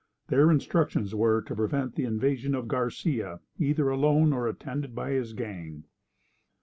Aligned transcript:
Their 0.29 0.49
instructions 0.49 1.13
were 1.13 1.43
to 1.43 1.53
prevent 1.55 1.93
the 1.93 2.05
invasion 2.05 2.55
of 2.55 2.67
Garcia, 2.67 3.39
either 3.59 3.89
alone 3.89 4.33
or 4.33 4.47
attended 4.47 4.95
by 4.95 5.11
his 5.11 5.33
gang. 5.33 5.83